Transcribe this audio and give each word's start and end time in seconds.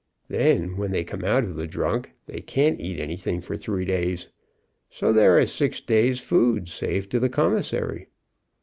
Then 0.29 0.77
when 0.77 0.89
they 0.89 1.03
come 1.03 1.23
out 1.23 1.43
of 1.43 1.55
the 1.57 1.67
drunk 1.67 2.09
they 2.25 2.41
can't 2.41 2.79
eat 2.81 2.99
anything 2.99 3.39
for 3.39 3.55
three 3.55 3.85
days, 3.85 4.29
so 4.89 5.13
there 5.13 5.37
is 5.37 5.53
six 5.53 5.79
days' 5.79 6.19
food 6.19 6.67
saved 6.67 7.11
to 7.11 7.19
the 7.19 7.29
commissary. 7.29 8.07